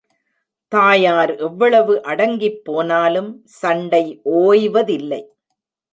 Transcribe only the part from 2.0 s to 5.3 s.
அடங்கிப்போனலும் சண்டை ஓய்வதில்லை.